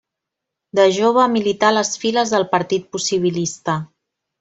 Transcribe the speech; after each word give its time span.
De 0.79 0.85
jove 0.95 1.27
milità 1.35 1.69
a 1.69 1.77
les 1.79 1.95
files 2.07 2.35
del 2.39 2.49
partit 2.59 2.91
Possibilista. 2.97 3.81